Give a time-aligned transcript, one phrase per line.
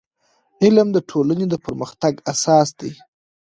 [0.63, 2.91] •علم د ټولنې د پرمختګ اساس دی.